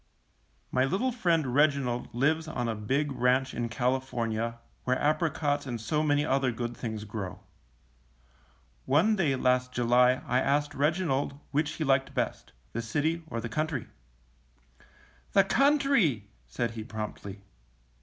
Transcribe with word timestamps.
My 0.71 0.83
little 0.83 1.11
friend 1.11 1.53
Reginald 1.53 2.11
lives 2.11 2.47
on 2.47 2.67
a 2.67 2.73
big 2.73 3.11
ranch 3.11 3.53
in 3.53 3.69
California, 3.69 4.57
where 4.83 4.97
apricots 4.99 5.67
and 5.67 5.79
so 5.79 6.01
many 6.01 6.25
other 6.25 6.51
good 6.51 6.75
things 6.75 7.03
grow. 7.03 7.41
One 8.85 9.15
day 9.15 9.35
last 9.35 9.71
July 9.71 10.23
I 10.25 10.39
asked 10.39 10.73
Reginald 10.73 11.39
which 11.51 11.73
he 11.73 11.83
liked 11.83 12.15
best, 12.15 12.51
the 12.73 12.81
city 12.81 13.21
or 13.27 13.39
the 13.41 13.47
country. 13.47 13.89
^^The 15.35 15.47
country,'^ 15.47 16.23
said 16.47 16.71
he, 16.71 16.83
promptly. 16.83 17.43